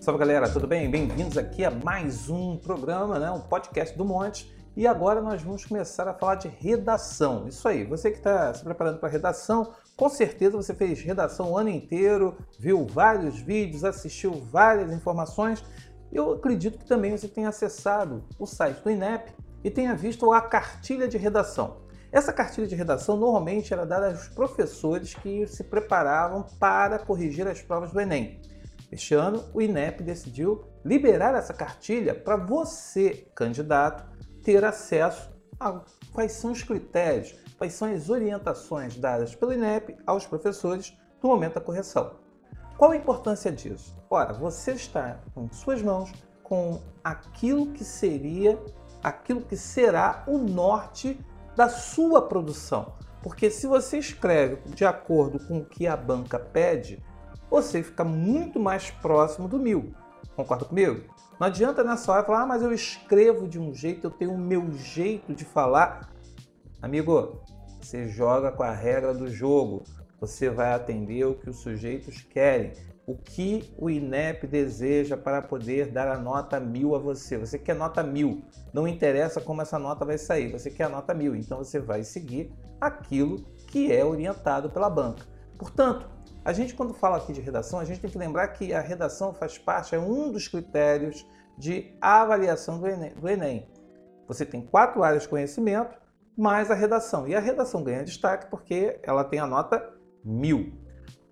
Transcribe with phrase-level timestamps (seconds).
[0.00, 0.90] Salve galera, tudo bem?
[0.90, 3.30] Bem-vindos aqui a mais um programa, né?
[3.30, 4.54] um podcast do Monte.
[4.76, 7.48] E agora nós vamos começar a falar de redação.
[7.48, 11.56] Isso aí, você que está se preparando para redação, com certeza você fez redação o
[11.56, 15.64] ano inteiro, viu vários vídeos, assistiu várias informações.
[16.12, 20.40] Eu acredito que também você tenha acessado o site do INEP e tenha visto a
[20.42, 21.83] cartilha de redação.
[22.14, 27.60] Essa cartilha de redação normalmente era dada aos professores que se preparavam para corrigir as
[27.60, 28.40] provas do Enem.
[28.92, 34.06] Este ano, o INEP decidiu liberar essa cartilha para você, candidato,
[34.44, 35.28] ter acesso
[35.58, 35.80] a
[36.12, 41.54] quais são os critérios, quais são as orientações dadas pelo INEP aos professores no momento
[41.54, 42.12] da correção.
[42.78, 43.92] Qual a importância disso?
[44.08, 46.12] Ora, você está em suas mãos
[46.44, 48.56] com aquilo que seria,
[49.02, 51.18] aquilo que será o norte
[51.56, 52.94] da sua produção.
[53.22, 57.02] Porque se você escreve de acordo com o que a banca pede,
[57.50, 59.94] você fica muito mais próximo do mil.
[60.36, 61.02] Concorda comigo?
[61.38, 64.38] Não adianta nessa hora falar, ah, mas eu escrevo de um jeito, eu tenho o
[64.38, 66.10] meu jeito de falar.
[66.82, 67.40] Amigo,
[67.80, 69.84] você joga com a regra do jogo.
[70.20, 72.72] Você vai atender o que os sujeitos querem.
[73.06, 77.36] O que o INEP deseja para poder dar a nota mil a você.
[77.36, 78.42] Você quer nota mil.
[78.72, 80.50] Não interessa como essa nota vai sair.
[80.50, 81.36] Você quer a nota mil.
[81.36, 85.26] Então você vai seguir aquilo que é orientado pela banca.
[85.58, 86.08] Portanto,
[86.44, 89.32] a gente, quando fala aqui de redação, a gente tem que lembrar que a redação
[89.32, 93.68] faz parte, é um dos critérios de avaliação do Enem.
[94.26, 95.96] Você tem quatro áreas de conhecimento,
[96.36, 97.26] mais a redação.
[97.28, 99.90] E a redação ganha destaque porque ela tem a nota
[100.24, 100.72] mil.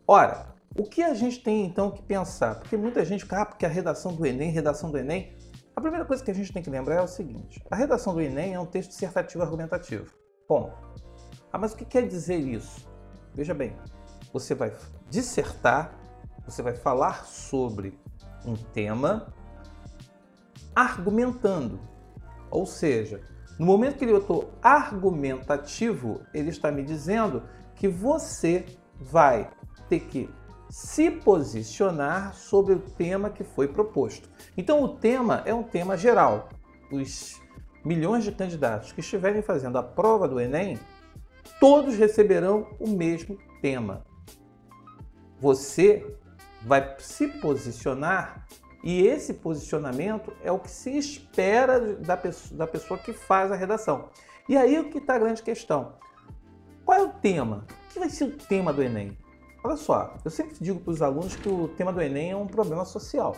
[0.06, 2.56] Ora, o que a gente tem então que pensar?
[2.56, 5.36] Porque muita gente fica, ah, porque a redação do Enem, redação do Enem.
[5.74, 8.20] A primeira coisa que a gente tem que lembrar é o seguinte: a redação do
[8.20, 10.06] Enem é um texto dissertativo argumentativo.
[10.48, 10.72] Bom,
[11.52, 12.88] ah, mas o que quer dizer isso?
[13.34, 13.76] Veja bem,
[14.32, 14.72] você vai
[15.10, 15.94] dissertar,
[16.44, 17.98] você vai falar sobre
[18.44, 19.32] um tema
[20.74, 21.78] argumentando.
[22.50, 23.20] Ou seja,
[23.58, 27.42] no momento que eu estou argumentativo, ele está me dizendo
[27.74, 28.64] que você
[28.98, 29.50] vai
[29.88, 30.30] ter que
[30.72, 34.28] se posicionar sobre o tema que foi proposto.
[34.56, 36.48] Então, o tema é um tema geral.
[36.90, 37.40] Os
[37.84, 40.78] milhões de candidatos que estiverem fazendo a prova do Enem,
[41.60, 44.04] todos receberão o mesmo tema
[45.42, 46.16] você
[46.62, 48.46] vai se posicionar
[48.84, 53.56] e esse posicionamento é o que se espera da pessoa, da pessoa que faz a
[53.56, 54.08] redação.
[54.48, 55.94] E aí o que está a grande questão?
[56.84, 57.66] Qual é o tema?
[57.68, 59.18] O que vai ser o tema do Enem?
[59.64, 62.48] Olha só, eu sempre digo para os alunos que o tema do Enem é um
[62.48, 63.36] problema social.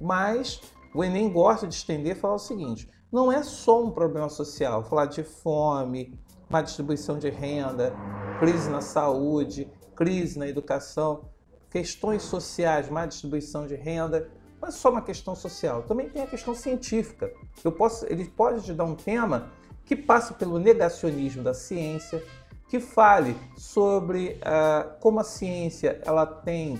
[0.00, 0.60] Mas
[0.94, 4.82] o Enem gosta de estender e falar o seguinte: não é só um problema social,
[4.82, 6.18] falar de fome,
[6.48, 7.94] má distribuição de renda,
[8.38, 11.28] crise na saúde, crise na educação,
[11.68, 14.30] questões sociais, má distribuição de renda,
[14.60, 17.30] não é só uma questão social, também tem a questão científica.
[17.62, 19.50] Eu posso, ele pode te dar um tema
[19.84, 22.24] que passe pelo negacionismo da ciência,
[22.70, 26.78] que fale sobre uh, como a ciência ela tem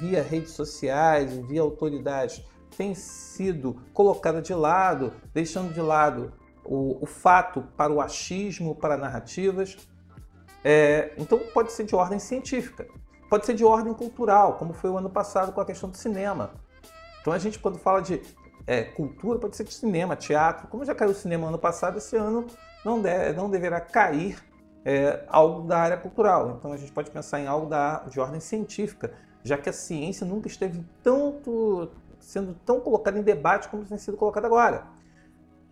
[0.00, 2.44] via redes sociais, via autoridades,
[2.76, 6.32] tem sido colocada de lado, deixando de lado
[6.64, 9.76] o, o fato para o achismo, para narrativas.
[10.64, 12.88] É, então pode ser de ordem científica,
[13.30, 16.50] pode ser de ordem cultural, como foi o ano passado com a questão do cinema.
[17.20, 18.20] Então a gente quando fala de
[18.66, 22.16] é, cultura, pode ser de cinema, teatro, como já caiu o cinema ano passado, esse
[22.16, 22.46] ano
[22.84, 24.42] não, deve, não deverá cair
[24.84, 26.56] é, algo da área cultural.
[26.58, 29.12] Então a gente pode pensar em algo da, de ordem científica,
[29.42, 31.90] já que a ciência nunca esteve tanto
[32.20, 34.86] sendo tão colocada em debate como tem sido colocada agora.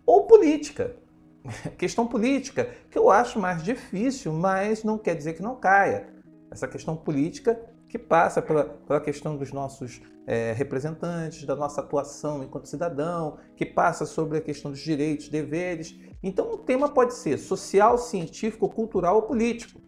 [0.05, 0.95] Ou política.
[1.77, 6.07] questão política, que eu acho mais difícil, mas não quer dizer que não caia.
[6.49, 7.59] Essa questão política
[7.93, 13.63] que passa pela, pela questão dos nossos é, representantes, da nossa atuação enquanto cidadão, que
[13.67, 15.95] passa sobre a questão dos direitos, deveres.
[16.23, 19.79] Então, o tema pode ser social, científico, cultural ou político.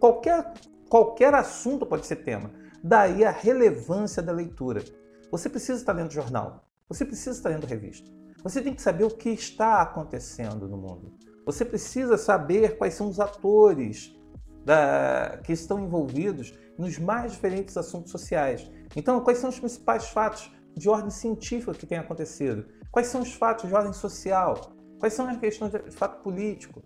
[0.00, 0.54] Qualquer,
[0.90, 2.50] qualquer assunto pode ser tema.
[2.82, 4.82] Daí a relevância da leitura.
[5.30, 8.10] Você precisa estar lendo jornal, você precisa estar lendo revista.
[8.42, 11.14] Você tem que saber o que está acontecendo no mundo.
[11.44, 14.16] Você precisa saber quais são os atores
[14.64, 18.70] da, que estão envolvidos nos mais diferentes assuntos sociais.
[18.94, 22.66] Então, quais são os principais fatos de ordem científica que têm acontecido?
[22.90, 24.72] Quais são os fatos de ordem social?
[24.98, 26.82] Quais são as questões de fato político?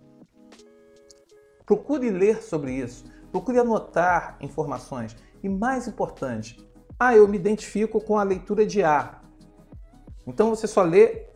[1.64, 3.04] Procure ler sobre isso.
[3.30, 5.16] Procure anotar informações.
[5.42, 9.22] E mais importante, ah, eu me identifico com a leitura de A.
[10.26, 11.28] Então você só lê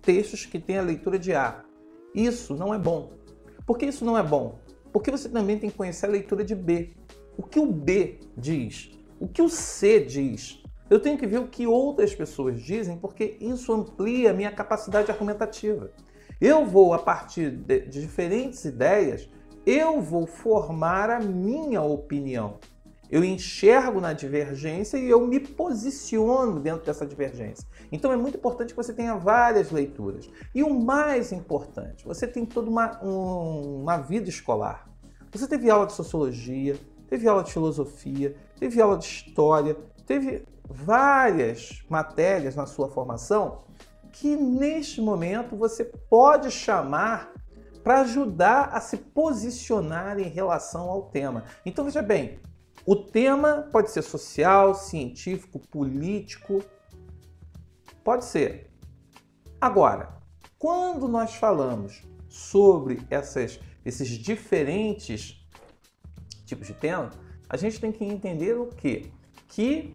[0.00, 1.62] textos que têm a leitura de A.
[2.14, 3.12] Isso não é bom.
[3.66, 4.58] Por que isso não é bom?
[4.92, 6.94] Porque você também tem que conhecer a leitura de B.
[7.36, 10.62] o que o B diz, o que o C diz.
[10.90, 15.10] Eu tenho que ver o que outras pessoas dizem, porque isso amplia a minha capacidade
[15.10, 15.90] argumentativa.
[16.40, 19.28] Eu vou, a partir de, diferentes ideias,
[19.64, 22.58] eu vou formar a minha opinião.
[23.08, 27.68] Eu enxergo na divergência e eu me posiciono dentro dessa divergência.
[27.92, 30.28] Então é muito importante que você tenha várias leituras.
[30.54, 34.90] E o mais importante, você tem toda uma, um, uma vida escolar.
[35.30, 36.76] Você teve aula de sociologia,
[37.12, 39.76] teve aula de filosofia, teve aula de história,
[40.06, 43.64] teve várias matérias na sua formação
[44.10, 47.34] que neste momento você pode chamar
[47.84, 51.44] para ajudar a se posicionar em relação ao tema.
[51.66, 52.40] Então veja bem,
[52.86, 56.64] o tema pode ser social, científico, político,
[58.02, 58.72] pode ser.
[59.60, 60.16] Agora,
[60.58, 65.41] quando nós falamos sobre essas, esses diferentes
[66.52, 67.10] tipos de tema,
[67.48, 69.10] a gente tem que entender o quê?
[69.48, 69.94] Que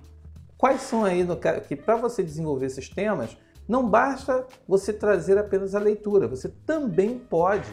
[0.58, 1.38] quais são aí no,
[1.68, 3.38] que para você desenvolver esses temas
[3.68, 7.70] não basta você trazer apenas a leitura, você também pode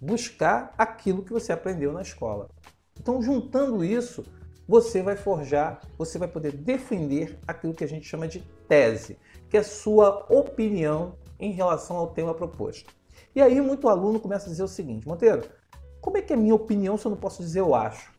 [0.00, 2.48] buscar aquilo que você aprendeu na escola.
[2.98, 4.24] Então, juntando isso,
[4.68, 9.18] você vai forjar, você vai poder defender aquilo que a gente chama de tese,
[9.50, 12.94] que é sua opinião em relação ao tema proposto.
[13.34, 15.42] E aí, muito aluno começa a dizer o seguinte: Monteiro,
[16.00, 18.11] como é que é minha opinião se eu não posso dizer eu acho?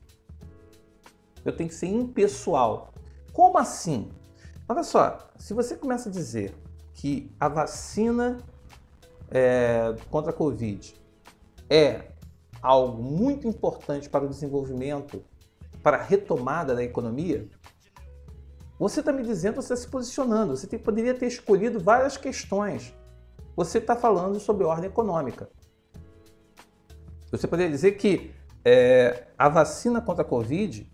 [1.43, 2.93] Eu tenho que ser impessoal.
[3.31, 4.11] Como assim?
[4.67, 6.55] Olha só, se você começa a dizer
[6.93, 8.37] que a vacina
[9.29, 10.93] é, contra a Covid
[11.69, 12.11] é
[12.61, 15.23] algo muito importante para o desenvolvimento,
[15.81, 17.49] para a retomada da economia,
[18.79, 22.93] você está me dizendo, você está se posicionando, você tem, poderia ter escolhido várias questões.
[23.55, 25.49] Você está falando sobre ordem econômica.
[27.31, 28.31] Você poderia dizer que
[28.65, 30.89] é, a vacina contra a Covid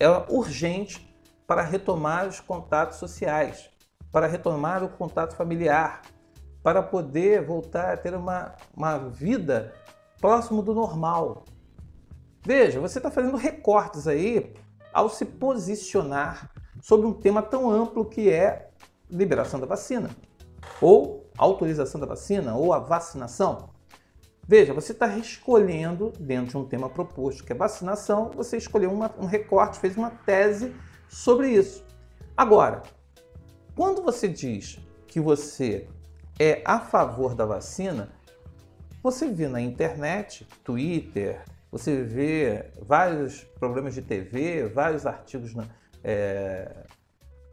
[0.00, 1.14] é urgente
[1.46, 3.70] para retomar os contatos sociais
[4.12, 6.02] para retomar o contato familiar,
[6.62, 9.72] para poder voltar a ter uma, uma vida
[10.20, 11.44] próximo do normal.
[12.42, 14.54] Veja, você está fazendo recortes aí
[14.92, 16.50] ao se posicionar
[16.82, 18.70] sobre um tema tão amplo que é
[19.08, 20.10] liberação da vacina,
[20.80, 23.70] ou autorização da vacina, ou a vacinação.
[24.50, 29.14] Veja, você está escolhendo, dentro de um tema proposto, que é vacinação, você escolheu uma,
[29.16, 30.74] um recorte, fez uma tese
[31.08, 31.86] sobre isso.
[32.36, 32.82] Agora,
[33.76, 35.86] quando você diz que você
[36.36, 38.10] é a favor da vacina,
[39.00, 45.64] você vê na internet, Twitter, você vê vários programas de TV, vários artigos na,
[46.02, 46.86] é,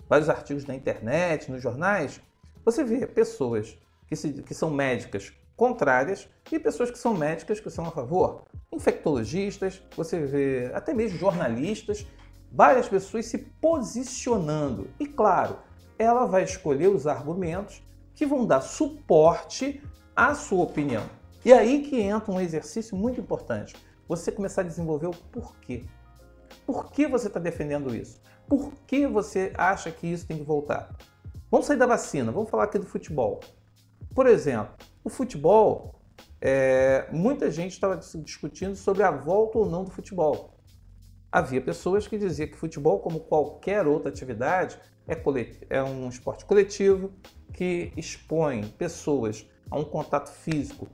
[0.10, 2.20] vários artigos na internet, nos jornais,
[2.66, 3.78] você vê pessoas
[4.08, 8.44] que, se, que são médicas contrárias e pessoas que são médicas que são a favor.
[8.72, 12.06] Infectologistas, você vê até mesmo jornalistas,
[12.52, 14.88] várias pessoas se posicionando.
[15.00, 15.58] E claro,
[15.98, 17.82] ela vai escolher os argumentos
[18.14, 19.84] que vão dar suporte
[20.16, 21.04] à sua opinião.
[21.44, 23.76] E aí que entra um exercício muito importante.
[24.08, 25.86] Você começar a desenvolver o porquê.
[26.66, 28.22] Por que você está defendendo isso?
[28.48, 30.96] Por que você acha que isso tem que voltar?
[31.50, 33.40] Vamos sair da vacina, vamos falar aqui do futebol.
[34.14, 34.74] Por exemplo,
[35.08, 36.02] o futebol,
[36.42, 40.54] é, muita gente estava discutindo sobre a volta ou não do futebol.
[41.32, 45.18] Havia pessoas que diziam que futebol, como qualquer outra atividade, é,
[45.70, 47.12] é um esporte coletivo
[47.54, 50.88] que expõe pessoas a um contato físico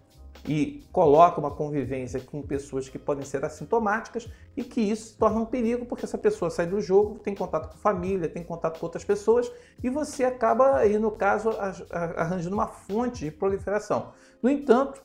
[0.46, 5.46] e coloca uma convivência com pessoas que podem ser assintomáticas e que isso torna um
[5.46, 9.06] perigo porque essa pessoa sai do jogo, tem contato com família, tem contato com outras
[9.06, 9.50] pessoas
[9.82, 11.50] e você acaba aí no caso
[11.90, 14.12] arranjando uma fonte de proliferação.
[14.42, 15.02] No entanto,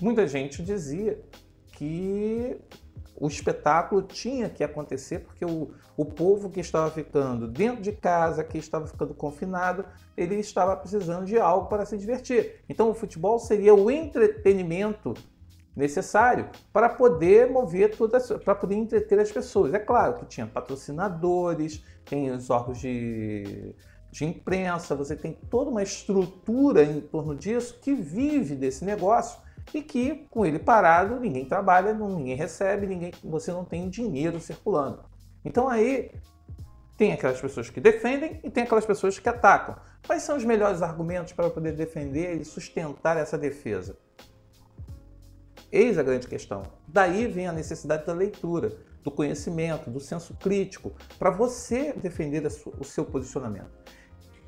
[0.00, 1.22] muita gente dizia
[1.72, 2.58] que
[3.22, 8.42] o espetáculo tinha que acontecer porque o, o povo que estava ficando dentro de casa,
[8.42, 9.84] que estava ficando confinado,
[10.16, 12.64] ele estava precisando de algo para se divertir.
[12.68, 15.14] Então o futebol seria o entretenimento
[15.76, 19.72] necessário para poder mover todas, para poder entreter as pessoas.
[19.72, 23.72] É claro que tinha patrocinadores, tem os órgãos de,
[24.10, 29.38] de imprensa, você tem toda uma estrutura em torno disso que vive desse negócio
[29.72, 35.04] e que com ele parado ninguém trabalha, ninguém recebe, ninguém, você não tem dinheiro circulando.
[35.44, 36.10] Então aí
[36.96, 39.76] tem aquelas pessoas que defendem e tem aquelas pessoas que atacam.
[40.06, 43.96] Quais são os melhores argumentos para poder defender e sustentar essa defesa?
[45.70, 46.62] Eis a grande questão.
[46.86, 52.46] Daí vem a necessidade da leitura, do conhecimento, do senso crítico, para você defender
[52.78, 53.70] o seu posicionamento.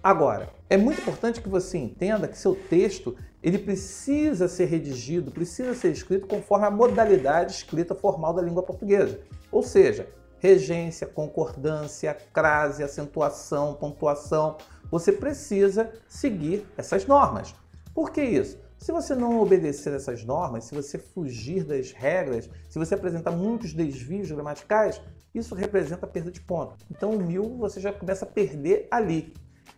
[0.05, 5.73] Agora, é muito importante que você entenda que seu texto ele precisa ser redigido, precisa
[5.73, 9.19] ser escrito conforme a modalidade escrita formal da língua portuguesa.
[9.51, 10.07] Ou seja,
[10.39, 14.59] regência, concordância, crase, acentuação, pontuação.
[14.91, 17.55] Você precisa seguir essas normas.
[17.95, 18.59] Por que isso?
[18.77, 23.73] Se você não obedecer essas normas, se você fugir das regras, se você apresentar muitos
[23.73, 25.01] desvios gramaticais,
[25.35, 26.77] isso representa perda de ponto.
[26.91, 29.33] Então o mil você já começa a perder ali.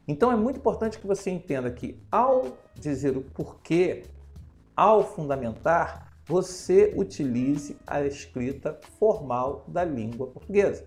[0.08, 4.04] Então é muito importante que você entenda que ao dizer o porquê,
[4.74, 10.86] ao fundamentar, você utilize a escrita formal da língua portuguesa.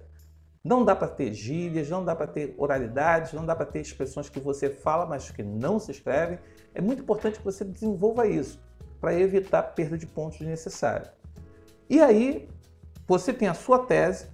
[0.63, 4.27] Não dá para ter gírias, não dá para ter oralidades, não dá para ter expressões
[4.29, 6.37] que você fala, mas que não se escrevem.
[6.73, 8.61] É muito importante que você desenvolva isso
[8.99, 11.09] para evitar perda de pontos desnecessários.
[11.89, 12.49] E aí,
[13.07, 14.27] você tem a sua tese,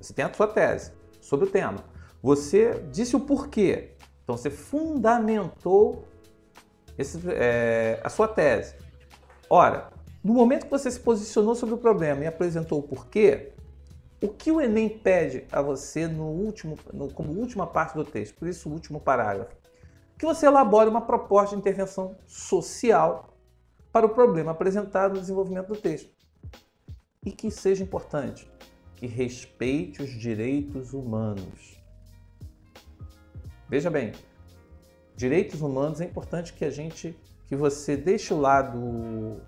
[0.00, 1.93] você tem a sua tese sobre o tema.
[2.24, 3.90] Você disse o porquê.
[4.22, 6.08] Então, você fundamentou
[6.96, 8.76] esse, é, a sua tese.
[9.50, 9.90] Ora,
[10.22, 13.52] no momento que você se posicionou sobre o problema e apresentou o porquê,
[14.22, 18.36] o que o Enem pede a você no último, no, como última parte do texto,
[18.36, 19.54] por isso o último parágrafo,
[20.18, 23.36] que você elabore uma proposta de intervenção social
[23.92, 26.10] para o problema apresentado no desenvolvimento do texto.
[27.22, 28.50] E que seja importante,
[28.96, 31.83] que respeite os direitos humanos.
[33.68, 34.12] Veja bem,
[35.16, 39.40] direitos humanos é importante que a gente, que você deixe o lado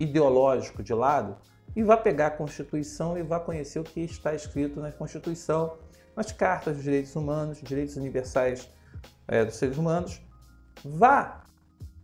[0.00, 1.36] ideológico de lado
[1.76, 5.76] e vá pegar a Constituição e vá conhecer o que está escrito na Constituição,
[6.16, 8.68] nas cartas dos direitos humanos, direitos universais
[9.26, 10.20] é, dos seres humanos.
[10.82, 11.42] Vá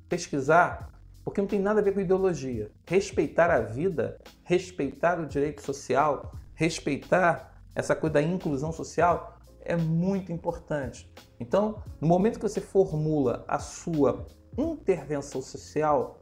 [0.09, 0.90] pesquisar,
[1.25, 2.71] porque não tem nada a ver com ideologia.
[2.87, 9.34] Respeitar a vida, respeitar o direito social, respeitar essa coisa da inclusão social
[9.64, 11.11] é muito importante.
[11.40, 16.21] Então, no momento que você formula a sua intervenção social,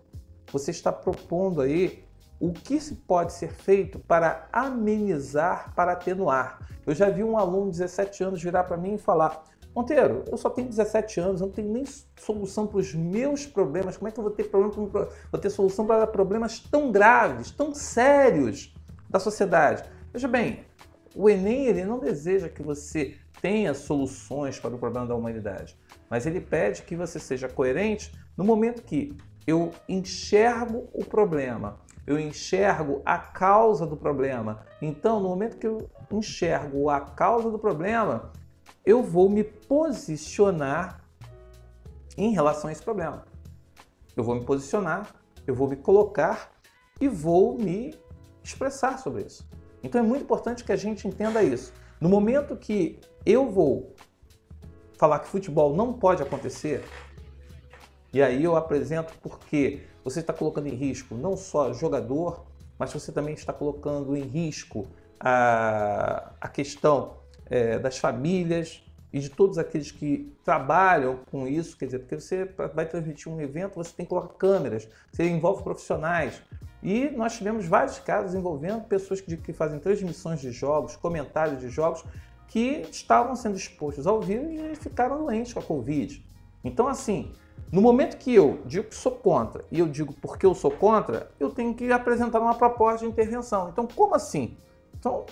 [0.50, 2.04] você está propondo aí
[2.40, 6.66] o que se pode ser feito para amenizar, para atenuar.
[6.84, 9.44] Eu já vi um aluno de 17 anos virar para mim e falar:
[9.74, 11.84] Monteiro, eu só tenho 17 anos, eu não tenho nem
[12.18, 13.96] solução para os meus problemas.
[13.96, 17.72] Como é que eu vou ter, problema, vou ter solução para problemas tão graves, tão
[17.72, 18.74] sérios
[19.08, 19.84] da sociedade?
[20.12, 20.66] Veja bem,
[21.14, 25.76] o Enem ele não deseja que você tenha soluções para o problema da humanidade,
[26.08, 32.18] mas ele pede que você seja coerente no momento que eu enxergo o problema, eu
[32.18, 34.64] enxergo a causa do problema.
[34.80, 38.30] Então, no momento que eu enxergo a causa do problema,
[38.86, 41.04] eu vou me posicionar
[42.16, 43.24] em relação a esse problema.
[44.16, 45.12] Eu vou me posicionar,
[45.46, 46.52] eu vou me colocar
[47.00, 47.92] e vou me
[48.42, 49.48] expressar sobre isso.
[49.82, 51.72] Então é muito importante que a gente entenda isso.
[52.00, 53.94] No momento que eu vou
[54.98, 56.84] falar que futebol não pode acontecer,
[58.12, 62.44] e aí eu apresento porque você está colocando em risco não só jogador,
[62.78, 64.86] mas você também está colocando em risco
[65.18, 67.14] a, a questão
[67.46, 72.44] é, das famílias e de todos aqueles que trabalham com isso, quer dizer, porque você
[72.74, 76.42] vai transmitir um evento, você tem que colocar câmeras, você envolve profissionais.
[76.82, 81.68] E nós tivemos vários casos envolvendo pessoas que, que fazem transmissões de jogos, comentários de
[81.68, 82.04] jogos,
[82.52, 86.22] que estavam sendo expostos ao vírus e ficaram doentes com a Covid.
[86.62, 87.32] Então, assim,
[87.72, 91.30] no momento que eu digo que sou contra e eu digo porque eu sou contra,
[91.40, 93.70] eu tenho que apresentar uma proposta de intervenção.
[93.70, 94.58] Então, como assim?
[94.94, 95.24] Então,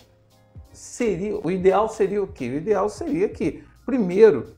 [0.72, 2.48] seria o ideal seria o quê?
[2.48, 4.56] O ideal seria que, primeiro,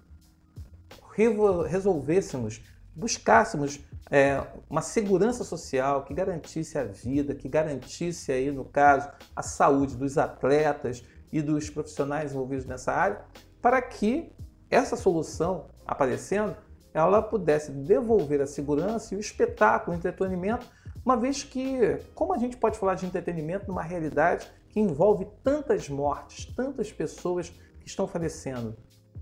[1.66, 2.62] resolvêssemos,
[2.94, 4.40] buscássemos é,
[4.70, 10.16] uma segurança social que garantisse a vida, que garantisse aí, no caso, a saúde dos
[10.16, 11.02] atletas
[11.32, 13.24] e dos profissionais envolvidos nessa área,
[13.60, 14.32] para que
[14.70, 16.56] essa solução aparecendo
[16.94, 20.66] ela pudesse devolver a segurança e o espetáculo, o entretenimento,
[21.04, 25.88] uma vez que, como a gente pode falar de entretenimento numa realidade que envolve tantas
[25.88, 27.48] mortes, tantas pessoas
[27.80, 28.76] que estão falecendo?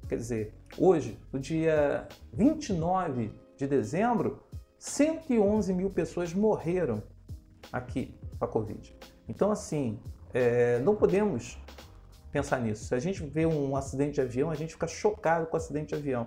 [0.09, 4.43] Quer dizer, hoje, no dia 29 de dezembro,
[4.79, 7.03] 111 mil pessoas morreram
[7.73, 8.97] aqui com a Covid.
[9.29, 10.01] Então, assim,
[10.35, 11.59] é, não podemos
[12.31, 12.85] pensar nisso.
[12.85, 15.89] Se a gente vê um acidente de avião, a gente fica chocado com o acidente
[15.89, 16.27] de avião.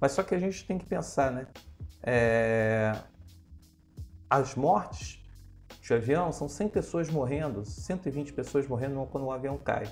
[0.00, 1.46] Mas só que a gente tem que pensar, né?
[2.02, 2.92] É...
[4.28, 5.24] As mortes
[5.80, 9.86] de avião são 100 pessoas morrendo, 120 pessoas morrendo quando o avião cai.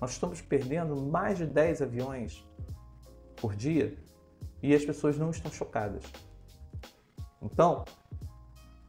[0.00, 2.46] Nós estamos perdendo mais de 10 aviões
[3.36, 3.96] por dia
[4.62, 6.04] e as pessoas não estão chocadas.
[7.40, 7.84] Então,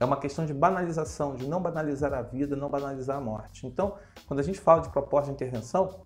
[0.06, 3.68] é uma questão de banalização, de não banalizar a vida, não banalizar a morte.
[3.68, 3.96] Então,
[4.28, 6.06] quando a gente fala de proposta de intervenção,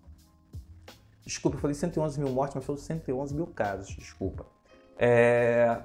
[1.30, 4.44] Desculpa, eu falei 111 mil mortes, mas foram 111 mil casos, desculpa.
[4.98, 5.80] É,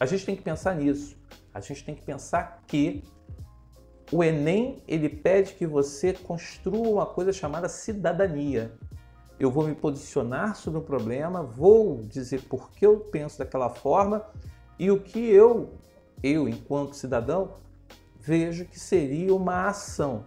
[0.00, 1.16] a gente tem que pensar nisso.
[1.54, 3.04] A gente tem que pensar que
[4.10, 8.72] o Enem ele pede que você construa uma coisa chamada cidadania.
[9.38, 14.26] Eu vou me posicionar sobre o problema, vou dizer por que eu penso daquela forma
[14.80, 15.74] e o que eu,
[16.22, 17.54] eu enquanto cidadão,
[18.20, 20.26] vejo que seria uma ação.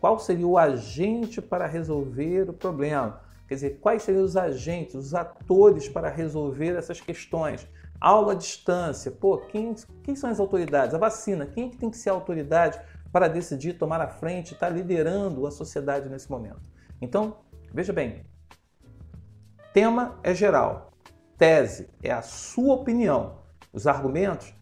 [0.00, 3.20] Qual seria o agente para resolver o problema?
[3.48, 7.66] Quer dizer, quais seriam os agentes, os atores para resolver essas questões?
[8.00, 10.94] Aula à distância, pô, quem, quem são as autoridades?
[10.94, 12.80] A vacina, quem é que tem que ser a autoridade
[13.12, 16.62] para decidir tomar a frente, estar tá liderando a sociedade nesse momento?
[17.00, 17.38] Então,
[17.74, 18.24] veja bem,
[19.74, 20.92] tema é geral,
[21.36, 23.42] tese é a sua opinião,
[23.72, 24.54] os argumentos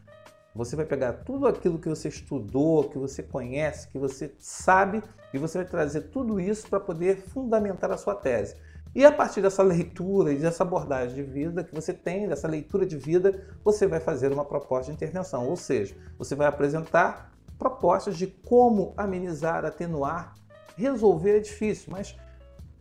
[0.58, 5.00] você vai pegar tudo aquilo que você estudou, que você conhece, que você sabe,
[5.32, 8.56] e você vai trazer tudo isso para poder fundamentar a sua tese.
[8.92, 12.84] E a partir dessa leitura e dessa abordagem de vida que você tem, dessa leitura
[12.84, 15.46] de vida, você vai fazer uma proposta de intervenção.
[15.46, 20.34] Ou seja, você vai apresentar propostas de como amenizar, atenuar,
[20.76, 22.16] resolver é difícil, mas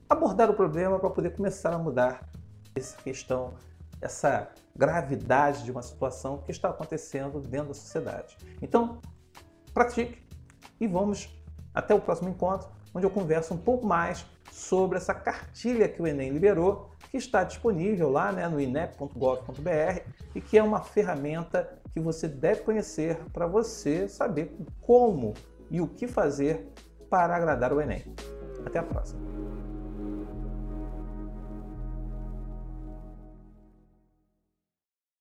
[0.10, 2.28] abordar o problema para poder começar a mudar
[2.74, 3.54] essa questão,
[4.02, 8.38] essa gravidade de uma situação que está acontecendo dentro da sociedade.
[8.62, 9.00] Então,
[9.74, 10.24] pratique
[10.80, 11.30] e vamos
[11.74, 16.08] até o próximo encontro, onde eu converso um pouco mais sobre essa cartilha que o
[16.08, 20.02] Enem liberou, que está disponível lá né, no inep.gov.br
[20.34, 25.34] e que é uma ferramenta que você deve conhecer para você saber como
[25.70, 26.72] e o que fazer
[27.10, 28.04] para agradar o Enem.
[28.66, 29.37] Até a próxima!